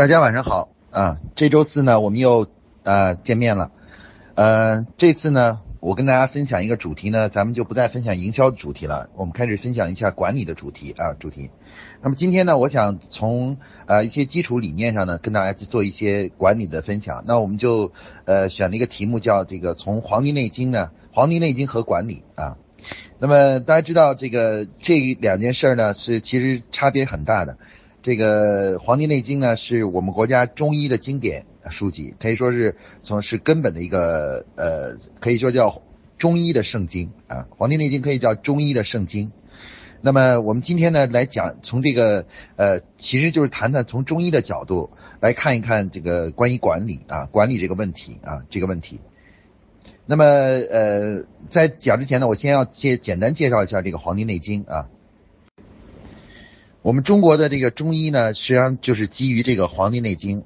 [0.00, 1.18] 大家晚上好啊！
[1.36, 2.46] 这周四呢，我们又
[2.84, 3.70] 呃见面了。
[4.34, 11.50] 呃，这次呢，我跟大家分享一个主题呢，咱们就不再分享营销的主题了，我们开始分享一下管理的主题啊主题。
[12.00, 17.22] 那么今天呢，我想从呃一些基础理念上呢，跟大家做一些管理的分享。
[17.26, 17.92] 那我们就
[18.24, 22.56] 呃选了一个题目叫这个从《黄帝内经》呢，《黄帝内经》和管理啊。
[23.18, 27.58] 那么大家知道这个这两件事儿呢，是其实差别很大的。
[28.02, 35.82] 这个《黄帝内经》呢，是我们国家中医的经典书籍，可以说是从是根本的一个呃，可以说叫
[36.16, 39.32] 中医的圣经啊，《黄帝内经》可以叫中医的圣经。
[40.00, 42.24] 那么我们今天呢，来讲从这个
[42.56, 44.88] 呃，其实就是谈谈从中医的角度
[45.20, 49.00] 来看一看这个关于管理啊，管理这个问题啊，这个问题。
[50.06, 54.88] 那么呃，在讲之前呢，我先要介简单介绍一下这个《黄帝内经》啊。
[56.82, 60.40] 我们中国的这个中医呢，实际上就是基于这个《黄帝内经》。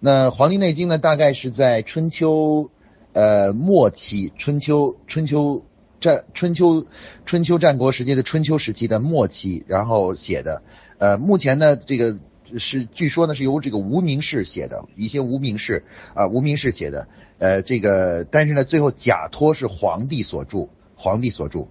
[0.00, 2.68] 那《黄帝内经》呢，大概是在春秋，
[3.12, 5.64] 呃末期，春秋春秋
[6.00, 6.84] 战春秋
[7.24, 10.62] 春秋战国时期的春秋时期的末期，然后写的。
[10.98, 12.18] 呃，目前呢，这个
[12.58, 17.06] 是据说呢是由这个无名氏写的，一些无名氏啊无名氏写的。
[17.38, 21.68] 呃，这个但是呢，最后假托是皇帝所著，皇帝所著。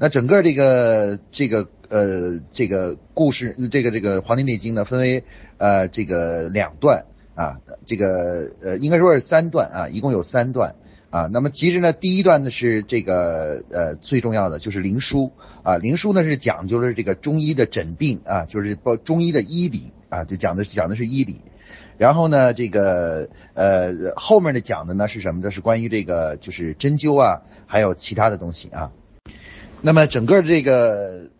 [0.00, 5.24] 那整个这个这个呃这个故事，这个这个《黄帝内经》呢，分为
[5.56, 10.76] 呃这个两段啊，这个呃应该说是三段啊，一共有三段
[11.10, 11.28] 啊。
[11.32, 15.32] 那么其实呢，第一段呢是这个呃最重要的就是灵枢
[15.64, 21.40] 啊，灵枢呢是讲究了这个中医的诊病啊，就是包中医的医理啊，就讲的讲的是医理。
[21.96, 25.50] 然后呢，这个呃后面的讲的呢是什么呢？
[25.50, 28.92] 是关于这个就是针灸啊，还有其他的东西啊。
[29.80, 31.30] 那么整个这个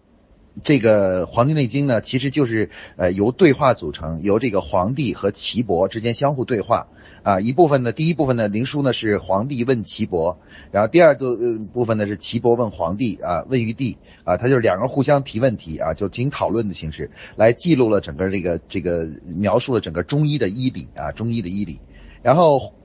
[0.62, 6.86] 这个《黄帝内经》呢，其实就是呃由对话组成，由这个皇帝和岐伯之间相互对话
[7.24, 7.40] 啊。
[7.40, 10.38] 一部分呢，第一部分呢，灵书呢是皇帝问岐伯，
[10.70, 11.36] 然后第二个
[11.72, 21.80] 部分呢是岐伯问皇帝啊，问于帝啊，他就是两个人互相提问题啊，就进行讨论的形式来记录了整个这个这个描述了整个中医的医理啊，中医的医理，
[22.22, 22.77] 然后。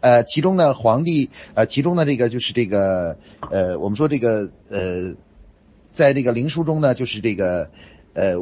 [0.00, 3.16] 呃，其中呢，皇帝，呃，其中的这个就是这个，
[3.50, 5.14] 呃，我们说这个，呃，
[5.92, 7.68] 在这个灵书中呢，就是这个，
[8.14, 8.36] 呃，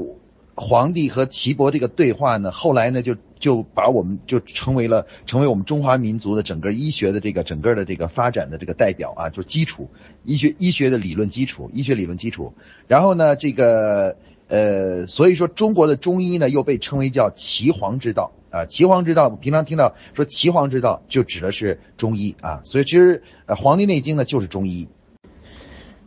[0.54, 9.88] 皇帝和岐伯这个对话呢，后来呢，就就把我们就成为了成为我们中华民族的整个医学的这个整个的这个发展的这个代表啊，就是基础
[10.24, 12.52] 医学医学的理论基础，医学理论基础。
[12.86, 14.16] 然后呢，这个，
[14.48, 18.32] 呃，所以说中国的中医呢，又被称为叫岐黄之道。
[18.56, 24.88] 啊，岐黄之道，平常听到说岐黄之道，就指的是中医啊，所以其实呃，《黄帝内经》呢就是中医。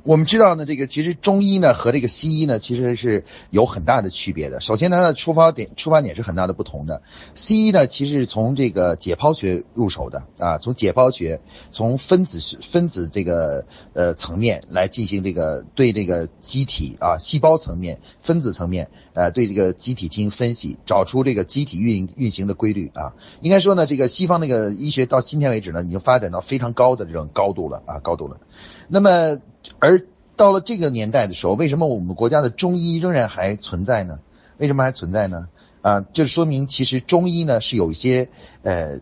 [0.03, 4.61] 我们知道呢，这个其实中医呢和这个西医呢其实是有很大的区别的。
[4.61, 7.03] 首先，它的出发点出发点是很大的不同的。
[7.35, 23.13] 西医呢其实是从这个解剖学入手的啊，从解剖学，从分子分子这个呃层面来进行这个对这个机体啊细胞层面、分子层面呃对这个机体进行分析，找出这个机体运运行的规律啊。
[23.41, 28.39] 应该说呢，这个西方那个医学到今天为止呢，已经发展到非常高的这种高度了啊，高度了。
[28.87, 29.39] 那么。
[29.79, 30.05] 而
[30.37, 34.19] 到了这个年代的时候，为什么我们国家的中医仍然还存在呢？
[34.57, 35.49] 为什么还存在呢？
[35.81, 38.29] 啊，就说明其实中医呢是有一些
[38.63, 38.99] 呃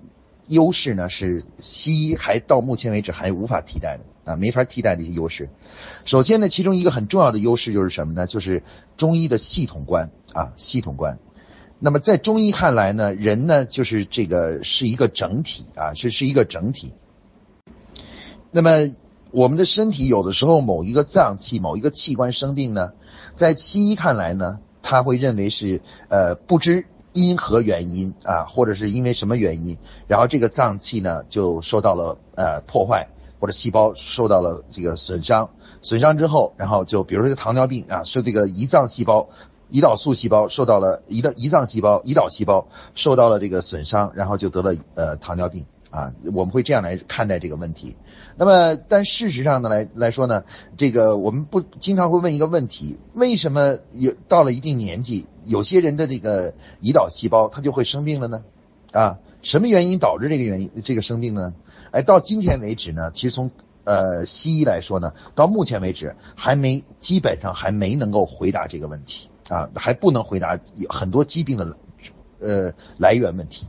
[0.47, 5.49] 优势呢，是西医还到目前为止还无法替代的啊，没法替代的一些优势。
[6.05, 8.27] 首先呢，其中一个很重要的优势就是什么呢？
[8.27, 8.63] 就是
[8.97, 11.17] 中医的系统观啊，系统观。
[11.79, 16.93] 那么在中医看来呢，人呢就是这个是一个整体啊，是是一个整体。
[18.51, 18.71] 那么。
[19.29, 22.93] 我们的身体有的时候某一个脏器、某一个器官生病呢，
[23.35, 29.77] 在西医看来呢，他会认为是呃不知因何原因啊，或者是因为什么原因，
[30.07, 35.49] 然后这个脏器呢就受到了呃破坏，或者细胞受到了这个损伤，
[35.81, 39.29] 损伤之后，然后就比如说糖尿病啊，是这个胰脏细胞、
[39.71, 45.65] 胰岛素细胞受到了胰的胰脏细胞、胰岛细胞受到了这个损伤，然后就得了呃糖尿病。
[45.89, 47.95] 啊，我们会这样来看待这个问题。
[48.35, 50.43] 那么，但事实上呢，来来说呢，
[50.75, 58.43] 这个我们不经常会问一个问题：为什么有到了一定年纪，有些人的这个胰岛细胞它就会生病了呢？
[58.91, 61.53] 啊，什么原因导致这个原因这个生病呢？
[61.91, 63.49] 哎，到今天为止呢，其实从
[63.85, 71.77] 呃西医来说呢，到目前为止还没基本上还没能够回答这个问题啊，还不能回答很多疾病的
[72.39, 73.65] 呃来源问题。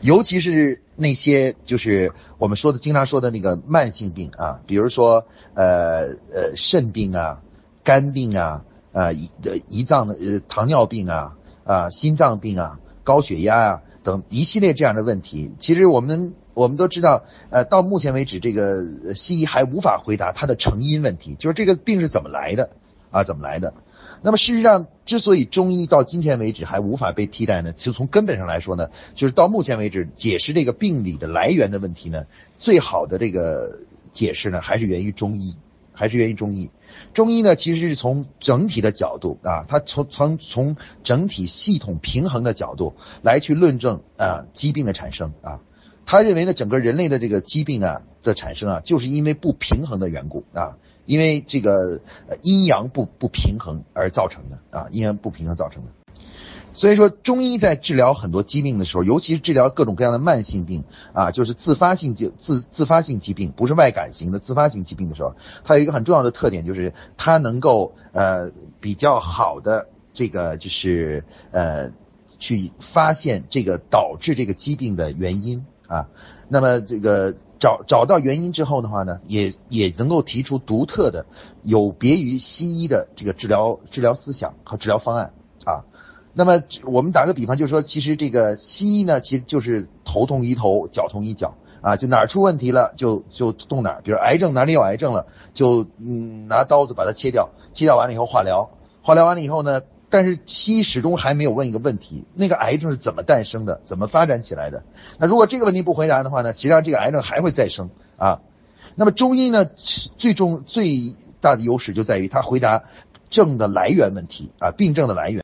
[0.00, 7.42] 尤其是那些就是我们说的经常说的那个慢性病啊，比如说呃呃肾病啊、
[7.82, 9.28] 肝病啊、啊胰
[9.68, 15.50] 胰脏的呃糖尿病啊、啊心脏病啊、高血压啊等一系列这样的问题。
[15.58, 22.70] 其实我们我们都知道，呃，到目前为止，这个西医还无法回答它的成因问题，就是这个病是怎么来的
[23.10, 23.74] 啊，怎么来的？
[24.22, 32.24] 那么事实上，之所以中医到今天为止还无法被替代呢，其实从根本上来说呢，就是到目前为止解释这个病理的来源的问题呢，
[32.56, 33.80] 最好的这个
[34.12, 35.56] 解释呢，还是源于中医，
[35.94, 36.70] 还是源于中医。
[37.14, 45.60] 中医呢，其实是从整体的角度啊，它从从从整体系统平衡的角度来去论证啊疾病的产生啊。
[46.06, 50.76] 他认为呢，整个人类的这个疾病啊的产生啊，就是因为不平衡的缘故啊。
[51.06, 52.00] 因为这个
[52.40, 55.90] 阴阳不不平衡而造成的啊，阴阳不平衡造成的。
[56.72, 65.34] 所以说，中医在治疗很多疾病的时候，尤其是治疗各种各样的慢性病啊，就是自发性就自自发性疾病，不是外感型的自发性疾病的时候，
[65.64, 68.50] 它有一个很重要的特点，就是它能够呃
[68.80, 71.92] 比较好的这个就是呃
[72.38, 76.08] 去发现这个导致这个疾病的原因啊。
[76.48, 77.34] 那么这个。
[77.56, 81.24] 找找到原因之后的话呢，也也能够提出独特的、
[81.62, 85.32] 有别于西医的这个治疗治疗思想和治疗方案。
[86.34, 94.00] 那么我们打个比方，就是说，其实这个西医呢，其实就是头痛医头，脚痛医脚啊，就哪儿出问题了就就动哪儿。
[94.02, 98.70] 比如癌症哪里有癌症了，就嗯拿刀子把它切掉，切掉完了以后化疗，
[99.02, 99.80] 化疗完了以后呢。
[100.10, 104.84] 但是西医始终还没有问一个问题：那个癌症是怎么诞生的，怎么发展起来的？
[105.18, 108.40] 那如果这个问题不回答的话呢，实际上这个癌症还会再生啊。
[108.94, 112.84] 那么中医呢，最终最大的优势就在于它回答
[113.28, 115.43] 症的来源问题啊，病症的来源。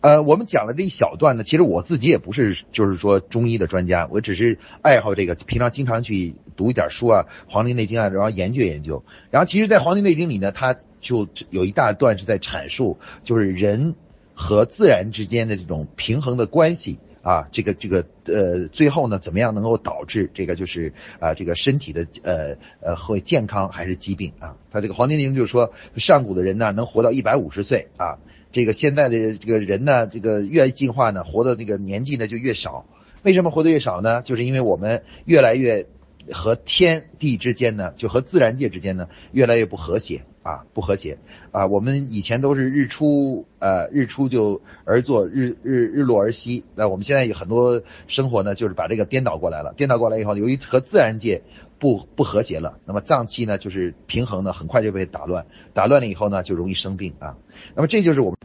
[0.00, 9.02] 呃，我们讲了这一小段呢，其实我自己也不是就是说中医的专家，我只是爱好这个，平常经常去读一点书啊，《黄帝内经》啊，然后研究研究。
[9.32, 13.96] 然后其实，在《黄帝内经》里呢，它就有一大段是在阐述，就是人
[14.34, 24.54] 和自然之间的这种平衡的关系啊，这个这个呃，最后呢，怎么样能够导致这个就是啊，这个身体的呃呃会健康还是疾病啊？
[24.70, 28.18] 他这个《黄帝内经》就是说，上古的人呢能活到一百五十岁啊。
[28.50, 32.86] 这个现在的这个人呢，这个越进化呢，活的那个年纪呢就越少。
[33.22, 34.22] 为什么活得越少呢？
[34.22, 35.86] 就是因为我们越来越
[36.32, 41.18] 和天地之间呢，就和自然界之间呢，越来越不和谐啊，不和谐
[41.50, 41.66] 啊。
[41.66, 46.64] 我们以前都是日出呃日出就而作，日日日落而息。
[46.74, 49.74] 那我们现在有很多生活呢，就是把这个颠倒过来了。
[49.76, 51.42] 颠倒过来以后，由于和自然界。
[51.78, 57.36] 不不和谐了，那么脏器呢，就是平衡呢，很快就被打乱，打乱了以后呢，就容易生病啊。
[57.74, 58.38] 那么这就是我们，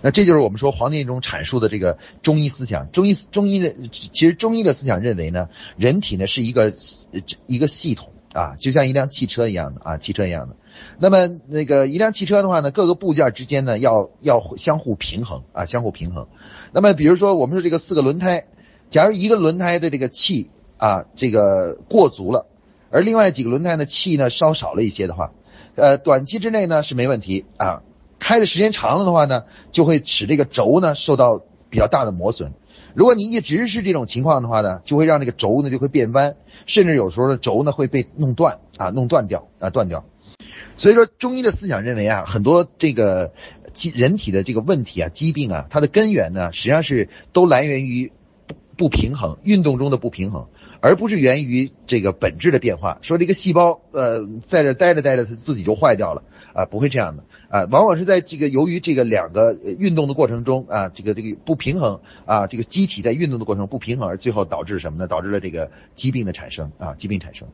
[0.00, 2.90] 那这就是我们说《黄帝内经》阐述的这个中医思想。
[2.90, 6.72] 中医中医的其实中医的思想认为呢，人体呢是一个
[7.46, 10.56] 一个系统啊，就像一辆汽车一样的啊，汽车一样的。
[10.98, 16.28] 那么那个一辆汽车的话呢，各个部件之间呢要要相互平衡啊，相互平衡。
[16.72, 18.46] 那么比如说我们说这个四个轮胎，
[18.88, 22.46] 假如一个轮胎的这个气啊，这个过足了。
[22.90, 25.32] 而另外几个轮胎的气呢稍少了一些的话，
[25.76, 27.82] 呃，短期之内呢是没问题啊。
[28.18, 32.52] 开的时间长了的话呢，就会使这个轴呢受到比较大的磨损。
[32.94, 40.04] 如果你一直是这种情况的话呢，就会让这个轴呢就会变弯，甚至有时候呢轴呢会被弄断啊，弄断掉啊，断掉。
[40.76, 43.32] 所以说，中医的思想认为啊，很多这个
[43.74, 48.12] 疾人体的这个问题啊，疾病啊，它的根源呢，实际上是都来源于
[48.46, 50.48] 不不平衡，运动中的不平衡。
[50.80, 56.22] 而不是源于这个本质的变化，说这个细胞呃在这待着待着它自己就坏掉了
[56.54, 65.06] 啊，不会这样的啊，往往是在这个由于这个两个运动的过程中啊，这个这个不平衡啊，这个机体在运动的过程中不平衡，而最后导致什么呢？
[65.06, 67.48] 导致了这个疾病的产生啊，疾病产生。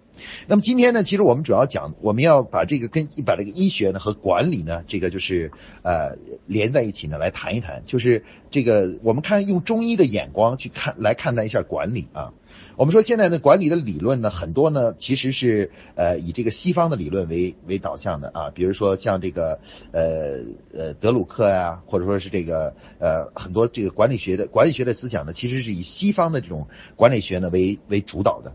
[0.47, 5.51] 那么今天呢，其实我们主要讲，我们要把这个跟把这个医学呢和管理呢，这个就是
[5.83, 6.17] 呃
[6.47, 12.33] 连在一起呢来谈一谈，就是这个我们看用中医的眼光去看来看待一下管理啊。
[12.77, 19.59] 我们说现在的管理的理论呢，很多呢其实是呃以这个西方的理论为为导向的啊，比如说像这个
[19.93, 20.45] 呃
[20.75, 28.55] 呃德鲁克呀，或者说是这个呃很多这个管理学的管理学的思想呢，其实是以西方的这种管理学呢为为主导的。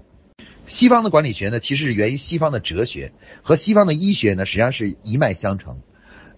[0.67, 5.79] 西方的管理学呢，其实是源于西方的哲学和西方的医学呢，实际上是一脉相承。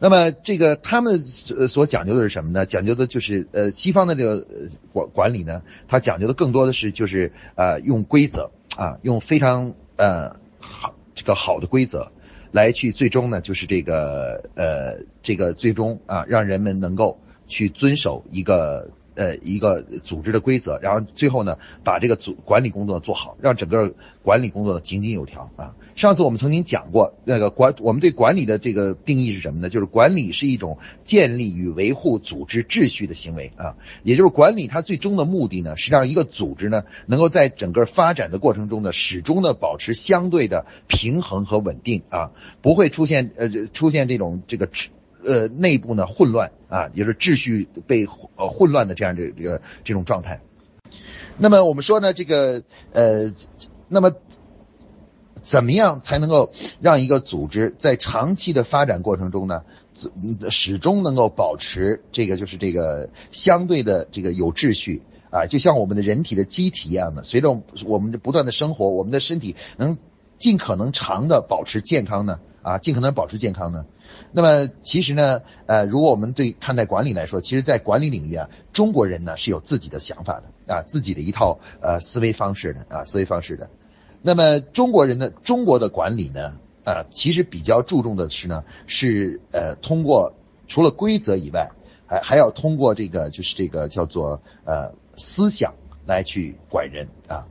[0.04, 2.66] 那么这个他们所讲究的是什么呢？
[2.66, 4.46] 讲究的就是呃西方的这个
[4.92, 12.12] 管管理呢，它讲究的更多的是就是呃用规则啊，用非常呃好这个好的规则
[12.52, 25.76] 来去最终呢就是这个呃这个最终啊让人们能够去遵守一个呃一个组织的规则，然后最后呢把这个组管理工作做好，让整个管理工作井井有条啊。
[25.96, 29.70] 上次我们曾经讲过，那个管我们对管理的这个定义是什么呢？
[29.70, 42.32] 就是管理是一种建立与维护组织秩序的行为啊，也就是管理它最终的目的呢，是让一个组织呢能够在整个发展的过程中呢，始终的保持相对的平衡和稳定啊，
[42.64, 44.68] 不会出现呃出现这种这个
[45.26, 50.42] 呃内部呢混乱啊，也是秩序被呃混乱的这样的这个这种状态。
[51.38, 53.32] 那么我们说呢，这个呃，
[53.88, 54.14] 那么。
[55.46, 59.64] 怎么样才能够让一个组织在长期的发展过程中呢，
[60.50, 65.02] 始终能够保持这个就是这个相对的这个有秩序
[65.32, 65.46] 啊？
[65.46, 69.98] 就像我们的人体的机体一样的，随着我们的不断的生活，我们的身体能
[70.38, 72.40] 尽可能长的保持健康呢？
[72.64, 73.86] 啊，尽可能保持健康呢？
[74.32, 83.70] 那么其实呢，呃，如果我们对看待管理来说，其实，在管理领域啊，中国人呢是有自己的想法的啊，自己的一套呃思维方式的啊，思维方式的。
[84.22, 86.56] 那么中国人的中国的管理呢？
[86.86, 90.34] 呃，其实比较注重的是呢，是呃通过
[90.68, 91.70] 除了规则以外，
[92.06, 95.74] 还还要通过这个就是这个叫做呃思想
[96.06, 97.48] 来去管人啊。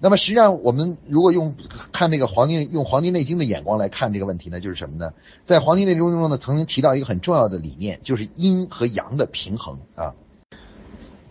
[0.00, 1.54] 那么实际上我们如果用
[1.92, 5.12] 看这个《黄帝》用《黄帝内经》的眼光来看这个问题呢，就是什么呢？
[5.44, 10.14] 在《黄帝内经》中呢，曾经提到一个很重要的理念，就是阴和阳的平衡啊。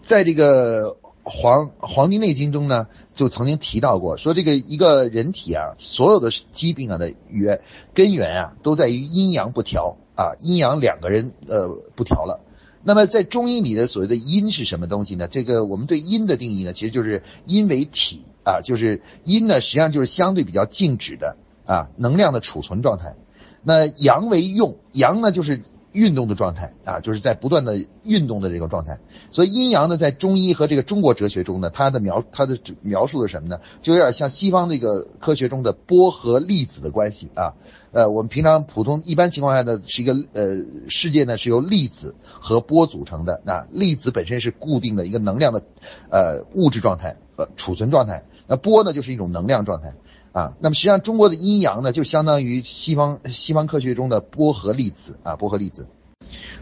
[0.01, 0.97] 在这个。
[1.27, 7.61] 黄《黄帝内经》中呢，就曾经提到过，说这个一个人体啊，所有的疾病啊的源
[7.95, 12.41] 根源啊，都在于阴阳不调啊，阴阳两个人呃不调了。
[12.83, 15.27] 那么在中医里的所谓的阴是什么东西呢？
[15.27, 21.35] 这个我们对阴的定义呢，其实就是阴为体啊，就是阴呢实际上就是相对比较静止的
[21.65, 23.15] 啊能量的储存状态。
[23.63, 25.63] 那阳为用，阳呢就是。
[25.95, 28.99] 运动的状态啊，就是在不断的运动的这个状态。
[29.31, 33.61] 所以阴阳呢，在中医和这个中国哲学中呢，它的描它的描述是什么呢？
[33.81, 37.53] 就有点像西方那个科学中的波和粒子的关系啊。
[37.93, 43.41] 呃，我们平常普通一般情况下呢，是一个呃世界呢是由粒子和波组成的。
[43.45, 45.63] 那粒子本身是固定的一个能量的
[46.11, 49.93] 呃物质状态呃储存状态，那波呢就是一种能量状态。
[50.31, 55.87] 啊，那么实际上中国的阴阳呢，就相当于西方西方科学中的波和粒子啊，波和粒子，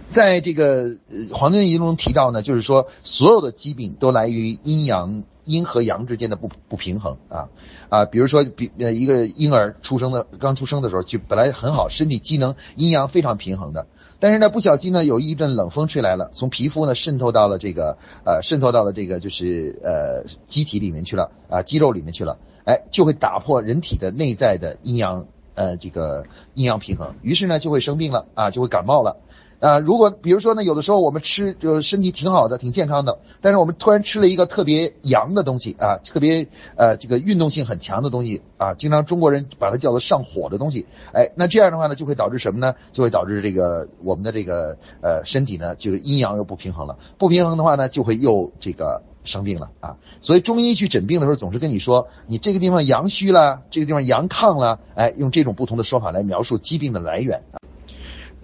[0.05, 0.89] 在这个
[1.33, 7.49] 《黄帝内经》中提到呢，就是说所有的疾病都来于阴阳阴和阳之间的不不平衡啊
[7.89, 13.87] 啊，比如说比呃一个婴儿出生的刚出生的时候，其实本来很好，身体机能阴阳非常平衡的，
[14.23, 22.39] 但是呢不小心呢有一阵冷风吹来了，从皮肤呢渗透到了这个呃渗透到了这个就是呃机体里面去了啊肌肉里面去了。
[22.63, 25.25] 哎，就会打破人体的内在的阴阳，
[25.55, 29.17] 呃，这个阴阳平衡，于是呢就会生病了啊，就会感冒了，
[29.63, 42.75] 啊，如果比如说呢，有的时候我们吃就身体挺好的，挺健康的，但是我们突然吃了一个特别阳的东西啊，特别呃这个运动性很强的东西啊，经常中国人把它叫做上火的东西，哎，那这样的话呢，就会导致什么呢？
[42.91, 49.01] 就会导致这个我们的这个呃身体呢，就是阴阳又不平衡了，不平衡的话呢，就会又这个。
[49.25, 57.41] 生病了啊，所以中医去诊病的时候，总是跟你说你这个地方阳虚了，这个地方阳亢了，哎，用这种不同的说法来描述疾病的来源。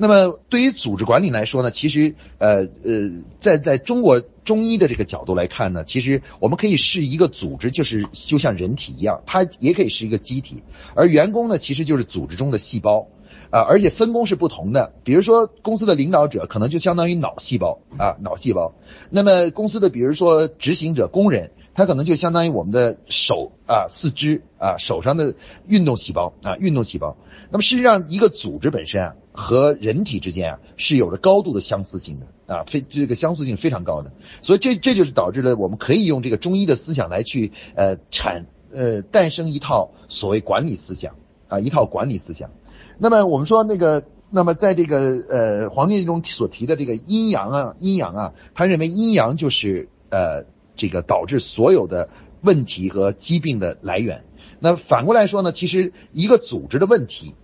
[0.01, 10.63] 那么对于组织管理来说呢，其实呃呃，在在中国中医的这个角度来看呢，其实我们可以是一个组织就是就像人体一样，它也可以是一个机体，
[10.95, 13.07] 而员工呢，其实就是组织中的细胞。
[13.51, 14.93] 啊，而且分工是不同的。
[15.03, 18.75] 比如说，公司的领导者可能就相当于脑细胞啊，脑细胞。
[19.09, 25.33] 那么，公司的比如说执行者、工人，它可能就相当于我们的手啊、四肢啊、手上的
[25.65, 27.15] 运动细胞啊、运动细胞。
[27.51, 34.11] 那么，事实上，一个组织本身啊，和人体之间啊，是有着高度的相似性的啊，非这个相似性非常高的。
[34.41, 41.15] 所以，这这就是导致了我们可以用这个中医的思想来去呃产呃诞生一套所谓管理思想
[41.47, 42.51] 啊，一套管理思想。
[42.97, 50.43] 那么我们说那个，那么在这个呃《黄帝内经》中所提的这个阴阳啊，阴阳啊，他认为阴阳就是呃
[50.79, 52.07] 这个导致所有的
[52.41, 54.23] 问题和疾病的来源。
[54.59, 57.35] 那反过来说呢，其实一个组织的问题，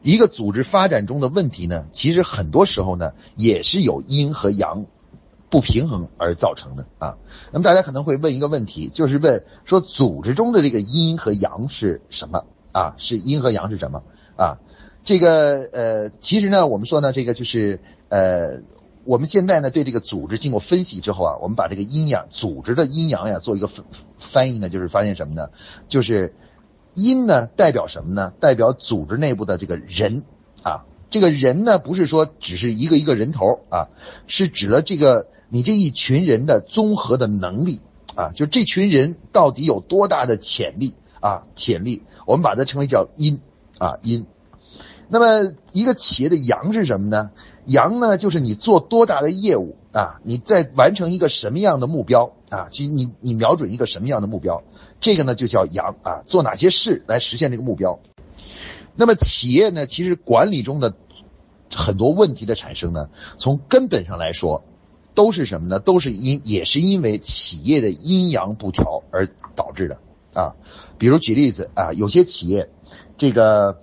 [0.00, 4.86] 一个组织发展中的问题呢，其实很多时候呢也是有阴和阳
[5.50, 7.18] 不平衡而造成的啊。
[7.52, 12.44] 那么大家可能会问一个问题，就是问说组织中的这个阴和阳是什么？
[12.72, 14.04] 啊，是阴和阳是什么
[14.36, 14.58] 啊？
[15.02, 17.80] 这个呃，其实呢，我们说呢，这个就是
[18.10, 18.60] 呃，
[19.04, 23.84] 我们现在呢对这个组织经过分析之后啊，我们把这个阴阳组织的阴阳呀做一个翻
[24.18, 25.48] 翻译呢，就是发现什么呢？
[25.88, 26.34] 就是
[26.94, 28.32] 阴呢代表什么呢？
[28.40, 30.22] 代表组织内部的这个人
[30.62, 33.88] 啊，这个人呢不是说只是一个一个人头啊，
[34.26, 37.80] 是指了这个你这一群人的综合的能力
[38.14, 41.44] 啊，就这群人到底有多大的潜力啊？
[41.56, 43.40] 潜力，我们把它称为叫阴
[43.78, 44.26] 啊阴。
[45.12, 47.32] 那么一个企业的阳是什么呢？
[47.70, 50.20] 阳呢就是你做多大的业务啊？
[50.24, 52.68] 你在完成一个什么样的目标啊？
[52.72, 54.64] 其实你你瞄准一个什么样的目标？
[55.00, 58.00] 这个呢就叫阳啊，做哪些事来实现这个目标？
[58.96, 60.94] 那么企业呢，其实管理中的
[61.72, 63.08] 很多问题的产生呢，
[63.38, 64.64] 从根本上来说，
[65.14, 65.78] 都是什么呢？
[65.78, 69.98] 都是因也是因为企业的阴阳不调而导致的
[70.34, 70.56] 啊。
[70.98, 72.68] 比如举例子啊，有些企业
[73.16, 73.78] 这个。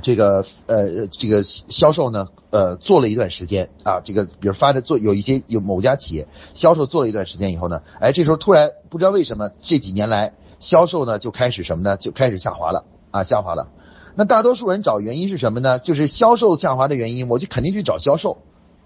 [0.00, 11.96] 这个呃，这个销售呢，呃，做了一段时间啊，这个比如发的做有一些有某家企业销售做了一段时间以后呢，哎，这时候突然不知道为什么这几年来销售呢就开始什么呢？
[11.96, 13.70] 就开始下滑了啊，下滑了。
[14.14, 15.78] 那大多数人找原因是什么呢？
[15.78, 18.42] 就是销售下滑的原因，我就肯定去找销售。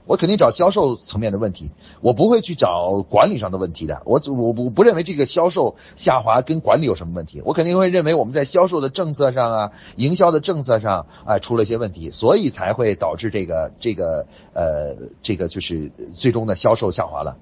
[0.06, 1.70] 我肯定找销售层面的问题，
[2.00, 4.02] 我不会去找管理上的问题的。
[4.04, 17.36] 我我不不认为这个销售下滑跟管理有什么问题，我肯定会认为我们在销售的政策上啊，营销的政策上啊出了一些问题，所以才会导致这个这个呃这个就是最终的销售下滑了。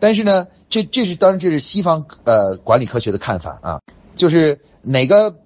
[0.00, 3.80] 但是呢，这这是当然这是西方呃管理科学的看法啊，
[4.16, 5.36] 就是哪个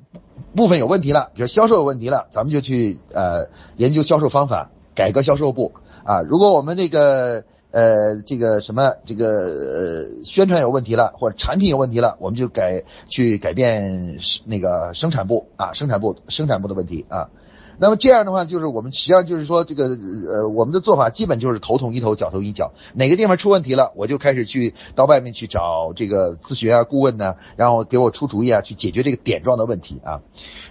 [0.56, 5.73] 部分有问题了，比如销售有问题了，咱们就去呃研究销售方法，改革销售部。
[6.04, 17.30] 啊，如果我们这个呃这个什么这个呃宣传有问题了，或者产品有问题了，我们就改去改变那个生产部啊，生产部生产部的问题啊。
[17.78, 19.96] 那么这样的话，就是我们实际上就是说这个
[20.30, 30.20] 呃我们的做法基本就是头痛医头，脚痛医脚，哪个地方出问题了，我就开始去到外面去找这个咨询啊顾问呢，然后给我出主意啊，去解决这个点状的问题啊。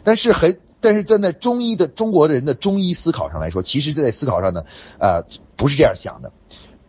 [0.03, 0.59] 但是很。
[0.83, 4.65] 但是站在中医的中国人的中医思考上来说，其实在思考上呢，
[4.99, 5.23] 呃，
[5.55, 6.33] 不是这样想的。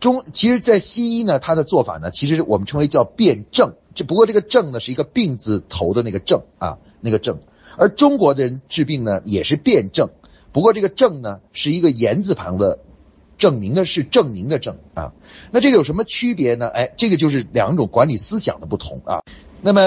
[0.01, 3.75] 中其实，在西医呢，它的做法呢，其实我们称为叫辨证。
[3.95, 7.39] 这不过这个证呢，是一个病字头的那个证啊，那个证。
[7.77, 10.09] 而中国的人治病呢，也是辨证，
[10.51, 12.79] 不过这个证呢，是一个言字旁的，
[13.37, 15.13] 证明的是证明的证啊。
[15.51, 16.67] 那这个有什么区别呢？
[16.67, 19.23] 哎，这个就是两种管理思想的不同啊。
[19.61, 19.81] 那么，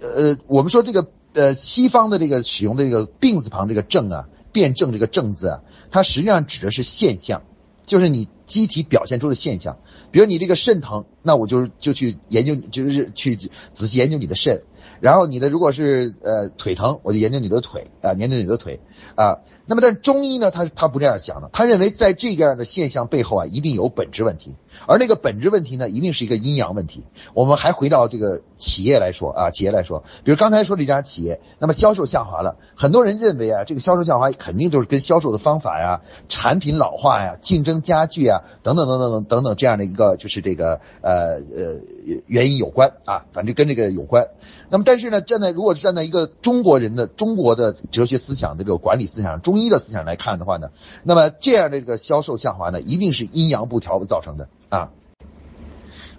[0.00, 1.06] 呃，我们说这个。
[1.36, 7.42] 呃，西方的这个使用的这个病字旁这个症啊，辩证这个症字啊，它实际上指的是现象，
[7.84, 9.76] 就是你机体表现出的现象。
[10.10, 14.62] 比如你这个肾疼，那我就就去研究，就是去仔细研究你的肾。
[15.00, 18.80] 然后你的如果是呃腿疼，我就研究你的腿啊，研究你的腿
[19.14, 19.38] 啊。
[19.68, 24.54] 那么但中医呢，他他不这样想的，他认为在这样的现象背后啊，一定有本质问题，
[24.86, 27.04] 而那个本质问题呢，一定是一个阴阳问题。
[27.34, 41.80] 我们还回到这个企业来说啊，企业来说，比如刚才说这家企业，那么销售下滑了，很多人认为啊，这个销售下滑肯定就是跟销售的方法呀、产品老化呀、竞争加剧啊等等等等等等等这样的一个就是这个呃呃
[42.28, 44.28] 原因有关啊，反正跟这个有关。
[44.70, 50.68] 那么，但是呢，站在如果是站在一个中国人的中国的哲学思想的这个管理思想、中医的思想来看的话呢，
[51.02, 54.92] 那么这样的这个销售下滑呢，一定是阴阳不调造成的啊。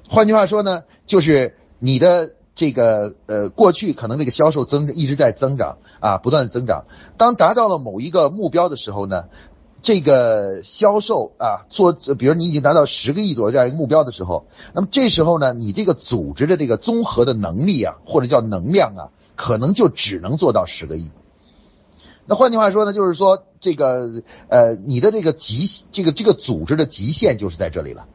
[0.09, 9.29] 换句话说呢，就是你的这个呃过去可能这个销售增一直在增长啊，不断的增长，当达到了某一个目标的时候呢。
[9.81, 21.11] 这个销售啊，做比如你已经达到十个亿左右这样一个目标的时候，那么这时候呢，你这个组织的这个综合的能力啊，或者叫能量啊，可能就只能做到十个亿。
[22.25, 28.07] 那换句话说呢，就是说这个呃，你的这个极这个这个组织的极限就是在这里了。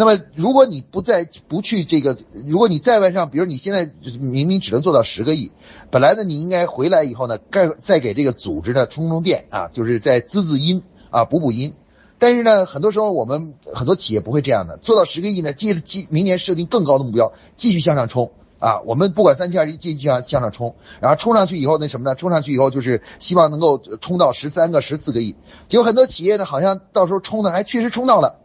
[0.00, 5.50] 那么，如果你不再不去这个，如果你再往上，比如你现在明明只能做到十个亿，
[5.90, 11.74] 本来呢，你应该回来以后呢，该再给这个组织呢充充电啊，就是在滋滋阴啊，补补阴。
[12.20, 18.30] 但是呢，很多时候我们很多企业不会这样的，做到十个亿呢，接着继明年设定更高的目标，继续向上冲
[18.60, 18.78] 啊。
[18.82, 22.14] 我们不管三七二十一，继续向向上冲，然后冲上去以后那什么呢？
[22.14, 25.34] 冲上去以后就是希望能够冲到十三个、十四个亿。
[25.66, 28.38] 结果很多企业呢，好像到时候冲的还确实冲到了。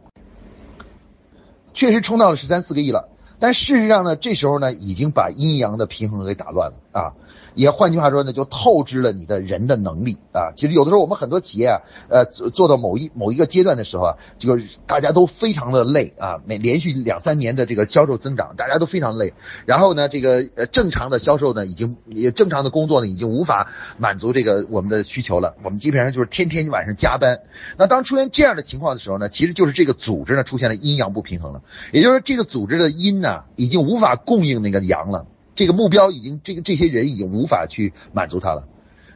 [1.74, 3.08] 确实冲到了十三四个亿了，
[3.40, 6.76] 但事实上呢，这时候呢，已经把阴阳的平衡给打乱了。
[6.94, 7.12] 啊。
[7.54, 10.50] 也换句话说呢，就透支了你的人的能力啊。
[10.56, 11.78] 其实有的时候我们很多企业啊，
[12.08, 19.34] 呃，做到某一某一个阶段的时候啊，就大家都非常的累啊，每连续两三年的这个销售增长，大家都非常累。
[19.66, 25.54] 然后呢，这个呃正常的销售呢，已经也正常的工作呢，已经无法满足这个我们的需求了。
[25.62, 27.38] 我们基本上就是天天晚上加班。
[27.78, 35.26] 那当出现这样的情况的时候呢，其实就是这个组织呢出现了阴阳不平衡了，也就是这个组织的阴呢，已经无法供应那个阳了。
[35.54, 38.68] 这个目标已经，这个这些人已经无法去满足他了。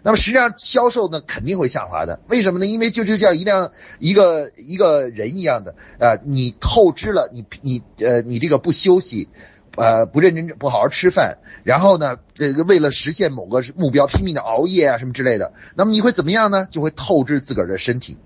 [0.03, 2.21] 那么实际上销售呢肯定会下滑的。
[2.29, 2.67] 为什么呢？
[2.67, 9.29] 因为就就像一辆一个一个人一样的，呃，你透支了，你你呃你这个不休息，
[9.77, 16.69] 呃不认真不好好吃饭，然后呢，这个为了实现某个目标拼命的熬夜啊什么之类的，那么你会怎么样呢？
[16.71, 18.19] 就会透支自个儿的身体。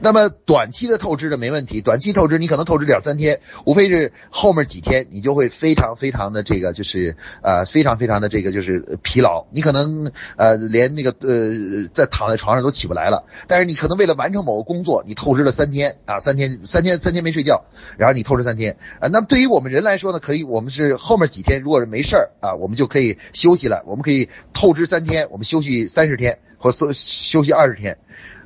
[0.00, 13.24] 那么短期的透支的没问题，短期透支你可能透支两三天，无非是后面几天你就会非常非常的这个就是呃非常非常的这个就是疲劳，你可能呃连那个呃在躺在床上都起不来了。
[13.48, 17.64] 但是你可能为了完成某个工作，你透支了三天啊，三天三天三天没睡觉，
[17.98, 19.08] 然后你透支三天啊。
[19.08, 27.98] 那么对于我们人来说呢，可以我们是后面几天如果是没事儿啊，我们就可以休息了，我们可以透支三天，我们休息三十天或休休息二十天。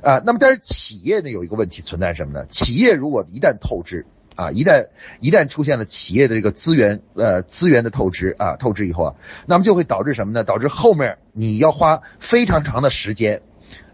[0.03, 2.45] 啊，那么但是企业呢有一个问题存在什么呢？
[2.47, 4.87] 企业如果一旦透支啊，一旦
[5.21, 9.15] 一旦出现了企业的这个资源呃资源的透支啊，透支以后啊，
[9.47, 10.43] 那么就会导致什么呢？
[10.43, 13.41] 导致后面你要花非常长的时间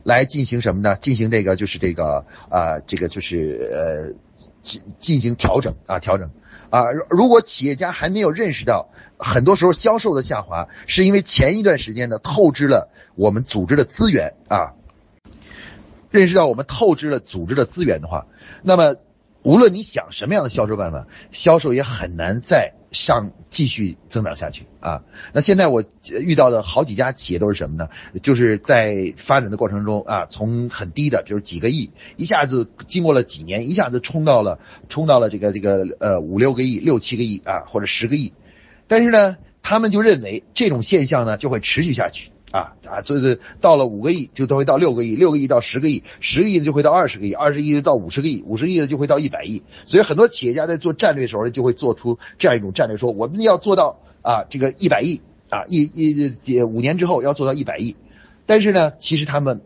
[0.03, 0.95] 来进行什么呢？
[0.95, 4.15] 进行这个就是这个啊，这个就是呃
[4.63, 6.31] 进进行调整啊调整
[6.71, 6.85] 啊。
[7.11, 14.73] 如果企业家还没有认识到，很多时候销售的下滑是因为前一段时间呢透支了我们组织的资源啊。
[16.11, 18.27] 认识到我们透支了组织的资源的话，
[18.63, 18.95] 那么
[19.41, 25.03] 无论你想什么样的销售办法，销售也很难再上继续增长下去啊。
[25.31, 25.83] 那现在我
[26.19, 27.89] 遇到的好几家企业都是什么呢？
[28.21, 38.33] 就是在发展的过程中啊，从很低的，比如几个亿，一下子经过了几年，一下子冲到了冲到了这个这个呃五六个亿、六七个亿啊，或者十个亿。
[38.87, 42.31] 但是呢，他们就认为这种现象呢就会持续下去。
[42.51, 49.61] 啊啊，就是到了五个亿就都会到六个亿，六个亿到十个亿，十个亿就会到二十个亿，二十亿到五十个亿，五十亿的就会到一百亿。
[49.85, 57.95] 所以很多企业家在做战略的时候，就会做出这样一种战略，说我们要做到啊这个一百亿啊一一五年之后要做到一百亿。
[58.47, 59.61] 但是呢，其实他们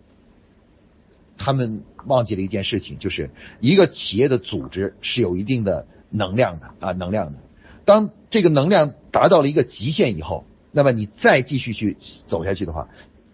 [1.38, 3.30] 他们忘记了一件事情，就是
[3.62, 7.40] 一个企业的组织是有一定的能量的啊能量的。
[7.86, 10.44] 当这个能量达到了一个极限以后。
[10.74, 12.90] 那么你再继续去走下去的话，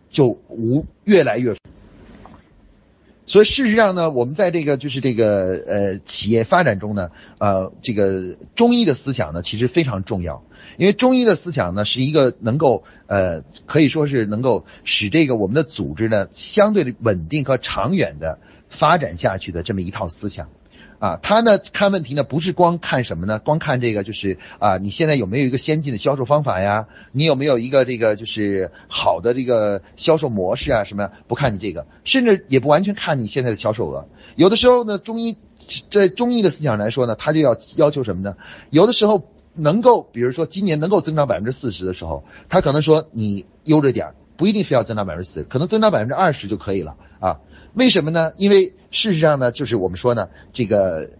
[0.09, 1.55] 就无越来越。
[3.25, 10.43] 所以事实上呢，我们在这个就是这个呃企业发展中呢，呃这个中医的思想呢其实非常重要，
[10.77, 20.49] 因为中医的思想呢是一个能够呃可以说是能够使这个我们的组织呢相对的稳定和长远的发展下去的这么一套思想。
[20.99, 23.39] 啊，他呢看问题呢不是光看什么呢？
[23.39, 26.87] 光看这个就是啊，你现在有没有一个先进的销售方法呀？
[27.13, 30.83] 你有没有一个这个就是好的这个销售模式啊？
[30.83, 31.11] 什么呀？
[31.27, 34.07] 不看你这个，甚至也不完全看你现在的销售额。
[34.35, 35.37] 有的时候呢，中医
[35.89, 38.35] 在中医的思想来说呢，他就要要求什么呢？
[38.69, 47.39] 有的时候能够，比如说今年能够增长百分之四十的时候，他可能说你悠着点不一定非要增长百分之四，可能增长百分之二十就可以了啊。
[47.73, 48.33] 为什么呢？
[48.35, 51.11] 因为事实上呢，就是我们说呢，这个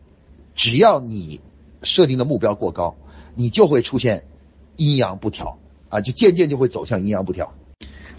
[0.55, 1.41] 只要你
[1.83, 2.97] 设定的目标过高，
[3.35, 4.25] 你就会出现
[4.75, 7.53] 阴阳不调啊，就渐渐就会走向阴阳不调。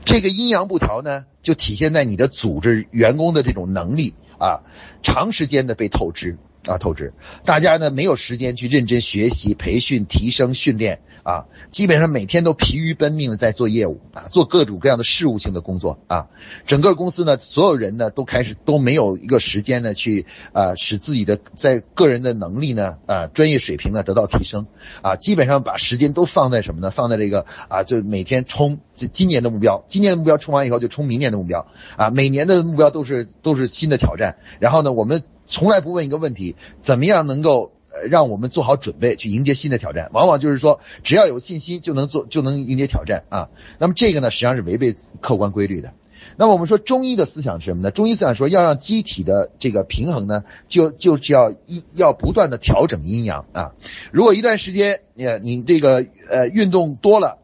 [0.04, 4.62] 这个阴阳不调呢，就体现在你的组织员工的这种能力啊，
[5.02, 7.12] 长时间的被透支啊，透支，
[7.44, 11.00] 大家呢没有时间去认真学习、培训、提升、训练。
[11.22, 16.28] 啊，基本上每天都疲于奔命的在做业务啊，做各种各样的事务性的工作啊。
[16.64, 24.66] 整个公司呢，所有人呢都开始都没有一个时间呢去啊，使自己的在个人的能力呢啊，专业水平呢得到提升
[25.02, 25.16] 啊。
[25.16, 26.90] 基本上把时间都放在什么呢？
[26.90, 31.66] 放在这个啊，就每天冲这今年的目标，今年的目标冲完以后就冲明年的目标
[31.98, 32.08] 啊。
[32.08, 34.38] 每年的目标都是都是新的挑战。
[34.58, 37.72] 然后呢，我们从来不问一个问题：怎么样能够？
[37.92, 43.48] 呃，让我们做好准备去迎接新的挑战，往往就是说，只要有信心就能做，就能迎接挑战啊。
[43.80, 45.92] 那么这个呢，实际上是违背客观规律的。
[46.36, 47.90] 那么我们说中医的思想是什么呢？
[47.90, 53.72] 中医思想说要让机体的这个平衡呢，就就是要一要不断的调整阴阳啊。
[54.12, 57.38] 如果一段时间你你这个呃运动多了，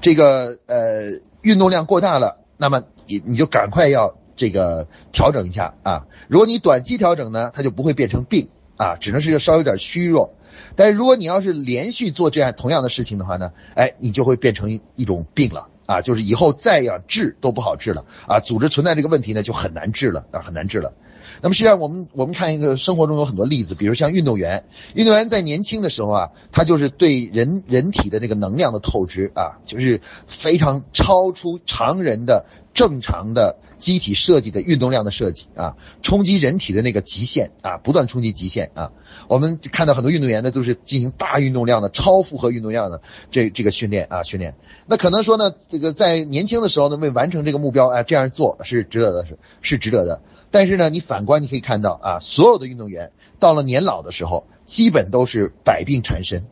[0.00, 6.06] 这个呃运动量过大了，那么你你就赶快要这个调整一下啊。
[6.28, 8.48] 如果你短期调整呢，它就不会变成病。
[8.78, 10.34] 啊，只能是稍有点虚弱，
[10.74, 20.92] 但是如果你要是连续做这样同样的事情的话呢，哎，你就会变成一种病了啊，就是以后再要治都不好治了啊，组织存在这个问题呢就很难治了啊，很难治了。
[21.40, 32.44] 那么实际上我们我们看一个生活中有很多例子，比如像运动员，运动员在年轻的时候啊，他就是对人人体的这个能量的透支啊，就是非常超出常人的。
[32.76, 38.92] 正常的机体设计的运动量的设计啊，冲击人体的那个极限啊，不断冲击极限啊。
[39.28, 44.54] 我们看到很多运动员呢，都是进行大运动量的超负荷运动量的这这个训练啊，训练。
[44.86, 50.20] 那可能说呢，这个在年轻的时候呢，为完成这个目标，哎，这样做是值得的，是是值得的。
[50.50, 53.10] 但是呢，你反观你可以看到啊，所有的运动员
[53.40, 56.44] 到了年老的时候，基本都是百病缠身。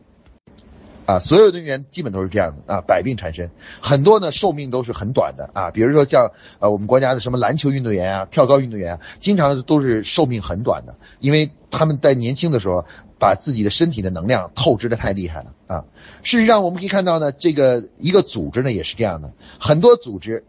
[1.05, 5.69] 啊，所有运动员基本都是这样的啊，百病缠身，很多呢寿命都是很短的啊。
[5.71, 12.85] 比如说像呃我们国家的什么篮球运动员啊、跳高运动员啊，经常都是寿命很短的，因为他们在年轻的时候
[13.19, 15.85] 把自己的身体的能量透支的太厉害了啊。
[16.23, 20.43] 事实上我们可以看到呢，这个一个组织呢也是这样的，很多组织，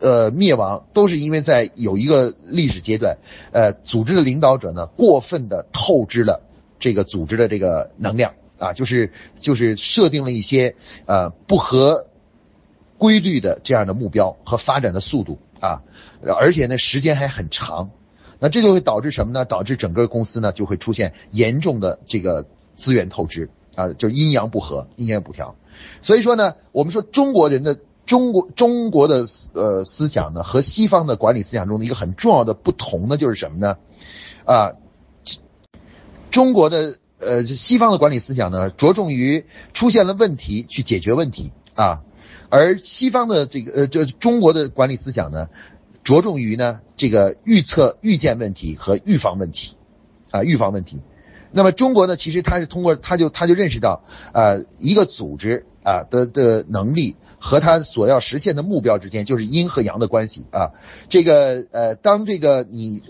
[0.00, 3.18] 呃灭亡都是因为在有一个历史阶段，
[3.52, 6.40] 呃组织的领导者呢过分的透支了
[6.78, 8.32] 这个组织的这个能量。
[8.58, 10.74] 啊，就是就是设定了一些
[11.06, 12.06] 呃不合
[12.98, 15.80] 规律的这样的目标和发展的速度啊，
[16.40, 17.90] 而且呢时间还很长，
[18.40, 19.44] 那这就会导致什么呢？
[19.44, 22.44] 导致整个公司呢就会出现严重的这个
[22.74, 25.54] 资源透支啊，就是阴阳不和、阴阳不调。
[26.02, 33.76] 所以说呢，我们说中国人的中国中国的呃思想呢和西方的管理思想中的一个很重要的不同呢就是什么呢？
[34.44, 34.72] 啊，
[36.32, 36.98] 中国的。
[37.20, 42.02] 呃，西方的管理思想呢，着重于出现了问题去解决问题啊，
[42.48, 45.48] 而西方的这个呃，这中国的管理思想呢，
[46.04, 49.76] 着重于呢这个预测、预见问题和预防问题，
[50.30, 51.00] 啊，预防问题。
[51.50, 60.70] 那么中国呢，其实它是通过，他就他就认识到，呃，一个组织啊的的能力和他所要实现的目标之间就是阴和阳的关系啊。
[61.08, 63.02] 这个呃，当这个你。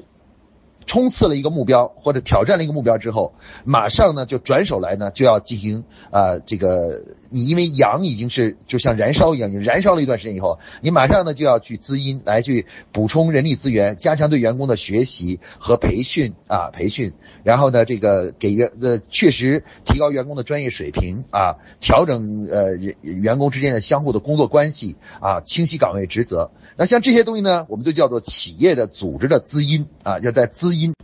[0.89, 17.13] 冲刺了一个目标或者挑战了一个目标之后，马上呢就转手来呢就要进行啊这个你因为阳已经是就像燃烧一样，你燃烧了一段时间以后，你马上呢就要去滋阴来去补充人力资源，加强对员工的学习和培训啊培训，
[17.45, 26.51] 然后呢这个给员呃确实提高员工的专业水平啊，调整呃员工之间的相互的工作关系啊，清晰岗位职责。
[26.79, 30.95] 那像这些东西呢，我们就叫做企业的组织的滋阴啊，要在滋阴。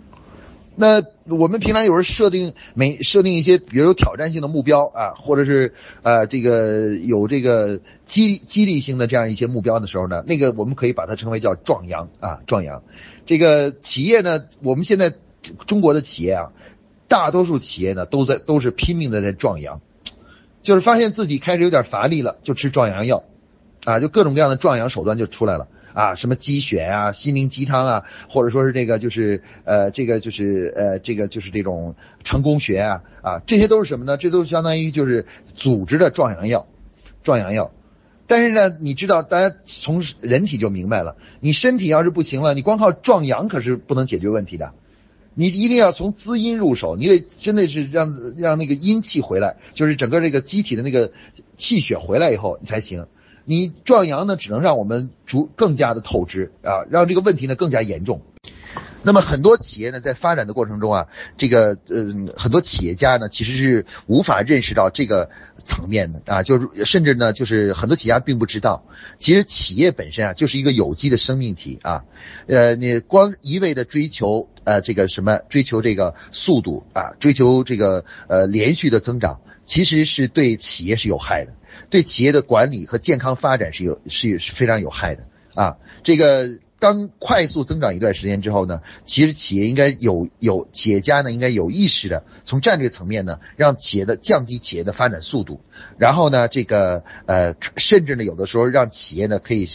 [0.77, 12.83] 那我们平常有时设定每设定一些，比如有挑战性的目标啊，或者是呃这个有这个激激励性的这样一些目标的时候呢，那个我们可以把它称为叫壮阳啊，壮阳。
[13.25, 15.15] 这个企业呢，我们现在
[15.67, 16.51] 中国的企业啊，
[17.07, 19.81] 大多数企业呢都在都是拼命的在壮阳，
[20.61, 23.23] 就是发现自己开始有点乏力了，就吃壮阳药。
[23.85, 34.17] 啊，就各种各样的壮阳手段就出来了啊，什么鸡血啊、心灵鸡汤啊，或者说是这个就是呃，这个就是呃，这个就是这种成功学啊啊，这些都是什么呢？
[34.19, 36.67] 这都相当于就是组织的壮阳药，
[37.23, 37.71] 壮阳药。
[38.27, 44.73] 但是呢，你知道，大家从人体就明白了，你身体要是不行了，你光靠壮阳可是不能解决问题的，
[45.35, 51.13] 你一定要从滋阴入手，你得真的是让让那个阴气回来，就是整个这个机体的那个
[51.57, 53.07] 气血回来以后，你才行。
[53.45, 58.23] 你壮阳呢，只能让我们逐更加的透支啊，让这个问题呢更加严重。
[59.07, 65.29] 那么很多企业呢，在发展的过程中啊，这个呃，很多企业家呢，其实是无法认识到这个
[65.63, 68.83] 层面的啊，就是甚至呢，就是很多企业家并不知道，
[69.19, 72.03] 其实企业本身啊，就是一个有机的生命体啊，
[72.47, 81.53] 呃，你光一味的追求呃这个什么，追求这个速度啊，追求这个呃连续的增长，其实是对企业是有害的。
[81.91, 85.77] 对企业的管理和健康发展是有是是非常有害的啊！
[86.03, 95.61] 这个当快速增长一段时间之后呢，其实企业应该有有企业家呢应该有意识的从战略层面呢，让企业的降低企业的发展速度，
[95.99, 99.69] 然后呢，这个呃，甚至呢有的时候让企业呢可以，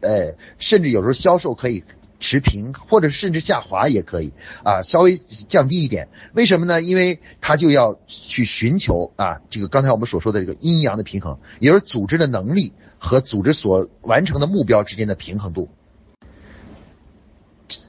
[0.00, 1.84] 呃，甚至有时候销售可以。
[2.18, 4.32] 持平或者甚至下滑也可以
[4.64, 6.08] 啊，稍微降低一点。
[6.32, 6.80] 为什么呢？
[6.80, 15.68] 因为它就要去寻求啊，这个刚才我们所说的这个阴阳的平衡，也就是组织的能力和组织所完成的目标之间的平衡度。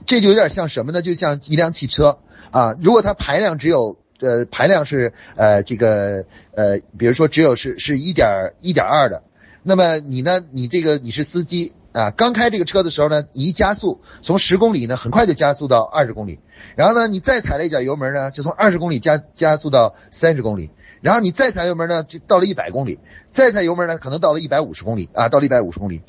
[0.06, 1.02] 这就有点像什么呢？
[1.02, 2.20] 就像一辆汽车
[2.52, 9.24] 啊，如果它排量只有呃排量是呃这个呃，比如说只有是是一点一点二的，
[9.64, 11.74] 那么你呢，你这个你是司机。
[11.98, 16.40] 啊，刚开这个车的时候呢，你一加速，从十公里呢，很快就加速到二十公里，
[16.76, 20.70] 然后呢，你再踩了一脚油门呢，就从二十公里加加速到三十公里，
[21.02, 23.00] 然后你再踩油门呢，就到了一百公里，
[23.32, 26.04] 再踩油门呢，可能到了一百五十公里啊，到了一百五十公里，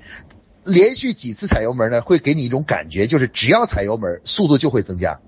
[0.62, 5.20] 连续几次踩油门呢，会给你一种感觉，就是只要踩油门，速度就会增加，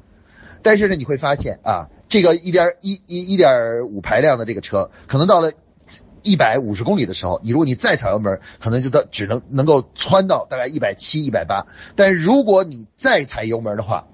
[0.61, 5.53] 但是呢，你会发现啊，这个一点一一一点五排量的这个车，可能到了
[6.23, 11.67] 一百五十公里的时候，你如果你再踩油门，可能就到只能能够窜到大概一百七、一百八。
[11.97, 14.07] 但如果你再踩油门的话，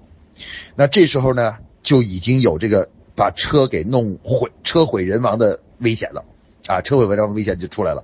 [0.75, 6.25] 那这时候呢，就已经有这个把车给弄毁、车毁人亡的危险了，
[6.67, 8.03] 啊，车毁人亡的危险就出来了。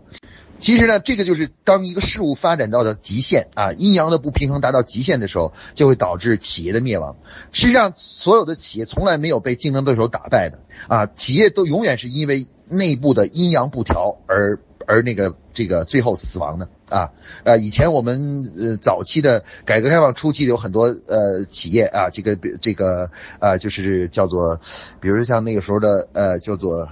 [0.59, 7.17] 其实呢，这个就是当一个事物发展到了极限啊，阴阳的不平衡达到极限的时候，就会导致企业的灭亡。
[7.51, 17.11] 实际上，所有的企业从来没有被竞争对手打败的啊，企业都永远是因为内部的阴阳不调而而那个这个最后死亡的啊。
[17.43, 23.09] 呃，以前我们呃早期的改革开放初期有很多呃企业啊，这个这个
[23.39, 24.59] 呃就是叫做，
[24.99, 26.89] 比如像那个时候的呃叫做。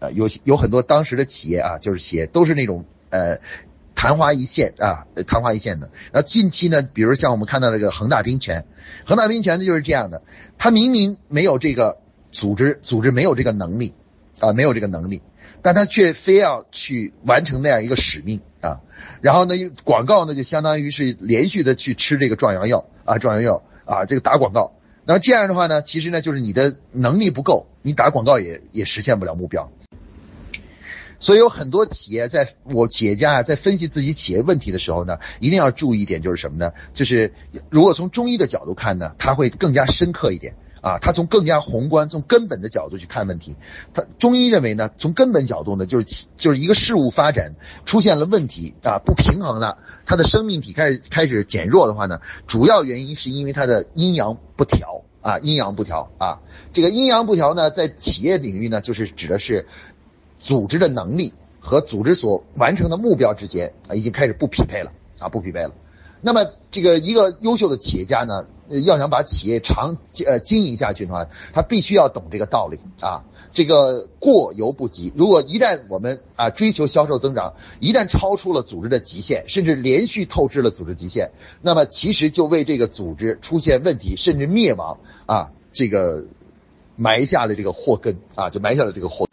[0.00, 3.40] 呃，有有很多当时的企业啊，就是企业都是那种呃
[3.96, 5.90] 昙花一现啊，昙花一现的。
[6.12, 8.64] 那近期呢，比如像我们看到这个恒大冰泉，
[9.04, 10.22] 恒大冰泉呢就是这样的，
[10.56, 11.98] 它明明没有这个
[12.30, 13.92] 组织，组织没有这个能力
[14.40, 15.22] 啊，没有这个能力，
[15.62, 18.80] 但他却非要去完成那样一个使命啊。
[19.20, 24.74] 然后呢，广告呢就相当于是连续的去吃这个壮阳药啊，壮阳药啊，这个打广告。
[25.04, 29.70] 那这样的话呢，其实呢就是你的能力不够，你打广告也也实现不了目标。
[31.20, 36.72] 所以有很多企业在我企业家啊，在分析自己企业问题的时候呢，一定要注意一点，就是什么呢？
[36.94, 37.32] 就是
[37.70, 43.56] 如果从中医的角度看呢，他会更加深刻一点啊，他从更加宏观、从根本的角度去看问题。
[43.94, 56.40] 他中医认为呢，从根本角度呢，就是就是一个事物发展出现了问题啊，不平衡了，它的生命体开始开始减弱的话呢，主要原因是因为它的阴阳不调啊，阴阳不调啊。
[56.72, 59.66] 这个阴阳不调呢，在企业领域呢，就是指的是。
[60.40, 65.74] 组织的能力和组织所完成的目标之间啊，已经开始不匹配了啊，不匹配了。
[66.20, 68.46] 那么，这个一个优秀的企业家呢，
[68.84, 73.24] 要想把企业长呃经营下去的话，他必须要懂这个道理啊。
[73.52, 81.30] 这个过犹不及，如果一旦我们啊追求销售增长，一旦超出了组织的极限，甚至连续透支了组织极限，
[81.62, 86.26] 那么其实就为这个组织出现问题甚至灭亡啊，这个
[86.94, 89.27] 埋下了这个祸根啊，就埋下了这个祸。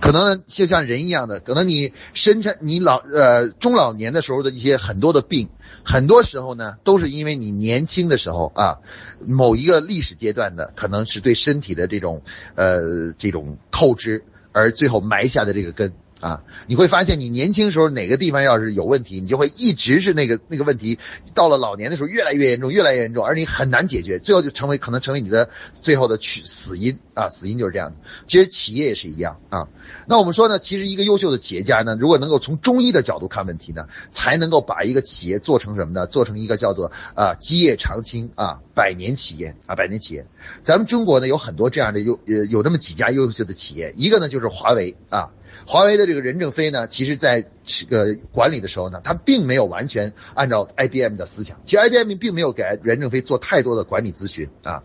[0.00, 5.48] 可能就像人一样的，可能你生产你老呃中老年的时候的一些很多的病，
[5.84, 8.78] 很多时候呢都是因为你年轻的时候啊，
[9.26, 12.22] 某一个历史阶段的可能是对身体的这种
[12.54, 15.92] 呃这种透支，而最后埋下的这个根。
[16.20, 20.98] 啊，你会发现你年轻时候哪个地方要是有问题，你就会一直是那个那个问题，
[21.32, 27.96] 到了老年的时候越来越严重，越来越严重，而你很难解决，最后就成为可能成为你的最后的去死因啊，死因就是这样的。
[28.26, 29.68] 其实企业也是一样啊。
[30.06, 36.06] 那我们说呢，其实一个优秀的企业家呢，如果能够从中医的角度看问题呢，才能够把一个企业做成什么呢？
[36.06, 40.26] 做成一个叫做啊基业长青啊百年企业啊百年企业。
[40.62, 45.30] 咱们中国呢有很多这样的优呃有这么几家优秀的企业，一个呢就是华为啊。
[45.66, 51.60] 华为的这个任正非呢，其实在这个管理的时候呢，他并没有完全按照 IBM 的思想。
[51.64, 54.82] 其实 IBM 并没有给任正非做太多的管理咨询啊。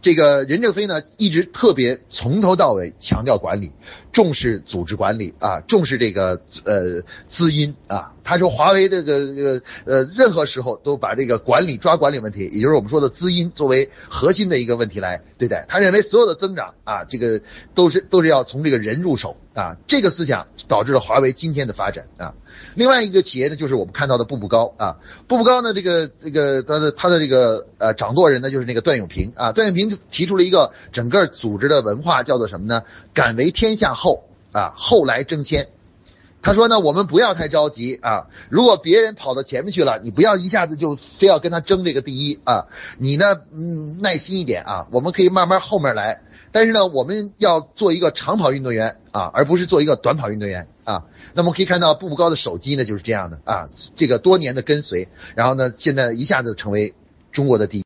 [0.00, 3.70] 这个任正非呢，一直特别从头到尾强调管理，
[4.10, 8.12] 重视组织管理啊，重视这个呃资因啊。
[8.24, 15.64] 他说华为这个这个呃，任何时候都把这个管理抓管理问题，也就是我们说的资因作为核心的一个问题来对待。
[15.68, 17.40] 他认为所有的增长啊，这个
[17.76, 19.76] 都是都是要从这个人入手啊。
[19.86, 22.34] 这个思想导致了华为今天的发展啊。
[22.74, 24.96] 另外一个企业呢，就是我们看到的步步高啊。
[25.28, 29.52] 步步高呢，这个这个他的他的这个呃掌舵人呢，就是那个段永平啊。
[29.52, 32.82] 段永平就提出了一个整个组织的文化，叫做什么呢？
[33.14, 35.68] 敢为天下后啊，后来争先。
[36.44, 38.26] 他说呢，我们不要太着急啊。
[38.50, 42.66] 如果别人跑到前面去了，你不要一下子就非要跟他争这个第一啊。
[42.98, 44.88] 你呢，嗯，耐心一点啊。
[44.90, 46.22] 我们可以慢慢后面来。
[46.52, 51.06] 但是呢，我们要做一个长跑运动员啊，而不是做一个短跑运动员啊。
[51.34, 53.66] 那么可以看到步步高的手机呢，就是这样的啊。
[53.96, 56.94] 这个多年的跟随，然后呢，现在一下子成为
[57.32, 57.84] 中国的第一。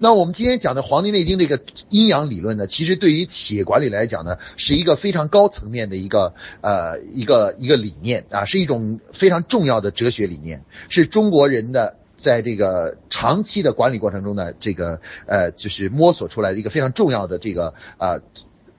[0.00, 18.18] 那我们今天讲的《黄帝内经》这个阴阳理论呢，其实对于企业管理来讲呢，是一个非常高层面的一个呃一个一个理念啊，是一种非常重要的哲学理念，是中国人的在这个长期的管理过程中呢，这个呃就是摸索出来的一个非常重要的这个啊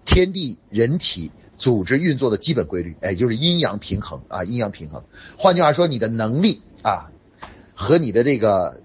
[0.05, 5.03] 天地人体组织运作的基本规律，哎，就是阴阳平衡啊，阴阳平衡。
[5.39, 7.09] 换句话说，你的能力啊
[7.73, 8.79] 和你的这个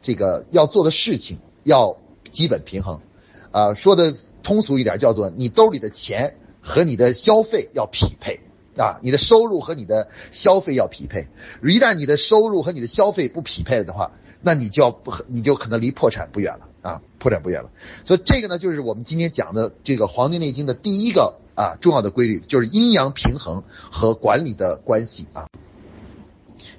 [0.00, 1.38] 这个要做的事情。
[1.66, 1.96] 要
[2.30, 3.00] 基本平衡，
[3.50, 8.40] 啊，说的通俗一点，叫做你兜里的钱和你的消费要匹配，
[8.76, 11.28] 啊，你的收入和你的消费要匹配。
[11.62, 16.68] 一旦你的收入和你的消费不匹配的话，那你就要不，你就可能离破产不远了。
[16.82, 17.70] 啊，破产不远了。
[18.04, 25.46] 所以这个呢，就是我们今天讲的这个《黄帝内经》的第一个啊重要的规律，就是阴阳平衡和管理的关系啊。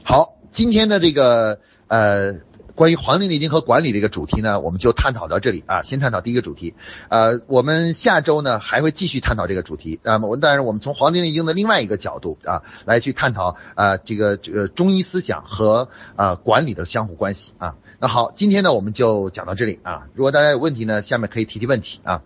[0.04, 2.45] 好，今天的这个呃。
[2.76, 5.82] 关于《黄帝内经》和管理的一个主题呢，我们就探讨到这里啊。
[5.82, 6.76] 先探讨第一个主题，
[7.10, 10.00] 呃，我们下周呢还会继续探讨这个主题。
[10.04, 17.76] 那么，但是我们从《黄帝内经》的另外一个角度啊来去探讨啊这个这个中医思想和啊管理的相互关系啊。
[18.00, 20.08] 那好，今天呢我们就讲到这里啊。
[20.14, 22.24] 如果大家有问题呢，下面可以提提问题啊。